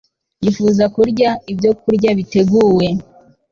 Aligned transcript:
Yifuza 0.43 0.83
kurya 0.95 1.29
ibyokurya 1.51 2.09
biteguwe 2.17 2.87